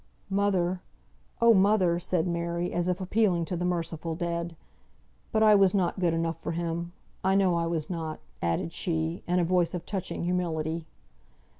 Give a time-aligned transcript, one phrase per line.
[0.31, 0.81] "Mother!
[1.41, 4.55] oh mother!" said Mary, as if appealing to the merciful dead.
[5.31, 6.91] "But I was not good enough for him!
[7.23, 10.87] I know I was not," added she, in a voice of touching humility.